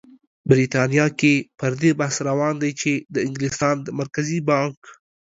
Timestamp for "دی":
2.63-2.71